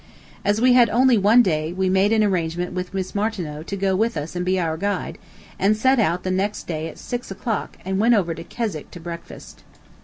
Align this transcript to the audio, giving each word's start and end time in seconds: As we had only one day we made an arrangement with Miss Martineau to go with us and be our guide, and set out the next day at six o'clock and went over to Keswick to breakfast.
As 0.43 0.59
we 0.59 0.73
had 0.73 0.89
only 0.89 1.15
one 1.15 1.43
day 1.43 1.71
we 1.71 1.87
made 1.87 2.11
an 2.11 2.23
arrangement 2.23 2.73
with 2.73 2.91
Miss 2.91 3.13
Martineau 3.13 3.61
to 3.61 3.75
go 3.75 3.95
with 3.95 4.17
us 4.17 4.35
and 4.35 4.43
be 4.43 4.59
our 4.59 4.75
guide, 4.75 5.19
and 5.59 5.77
set 5.77 5.99
out 5.99 6.23
the 6.23 6.31
next 6.31 6.65
day 6.65 6.87
at 6.87 6.97
six 6.97 7.29
o'clock 7.29 7.77
and 7.85 7.99
went 7.99 8.15
over 8.15 8.33
to 8.33 8.43
Keswick 8.43 8.89
to 8.89 8.99
breakfast. 8.99 9.63